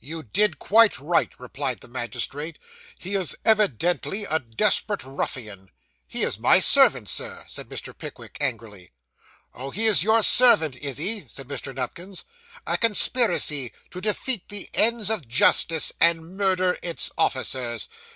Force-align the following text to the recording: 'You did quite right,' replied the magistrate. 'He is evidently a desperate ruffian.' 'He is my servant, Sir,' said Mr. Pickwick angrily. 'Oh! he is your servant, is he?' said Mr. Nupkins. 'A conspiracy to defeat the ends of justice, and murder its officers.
'You 0.00 0.24
did 0.24 0.58
quite 0.58 0.98
right,' 0.98 1.38
replied 1.38 1.82
the 1.82 1.86
magistrate. 1.86 2.58
'He 2.98 3.14
is 3.14 3.36
evidently 3.44 4.24
a 4.24 4.40
desperate 4.40 5.04
ruffian.' 5.04 5.70
'He 6.08 6.24
is 6.24 6.36
my 6.36 6.58
servant, 6.58 7.08
Sir,' 7.08 7.44
said 7.46 7.68
Mr. 7.68 7.96
Pickwick 7.96 8.36
angrily. 8.40 8.90
'Oh! 9.54 9.70
he 9.70 9.86
is 9.86 10.02
your 10.02 10.24
servant, 10.24 10.74
is 10.78 10.96
he?' 10.96 11.26
said 11.28 11.46
Mr. 11.46 11.72
Nupkins. 11.72 12.24
'A 12.66 12.76
conspiracy 12.78 13.72
to 13.92 14.00
defeat 14.00 14.48
the 14.48 14.68
ends 14.74 15.10
of 15.10 15.28
justice, 15.28 15.92
and 16.00 16.36
murder 16.36 16.76
its 16.82 17.12
officers. 17.16 17.86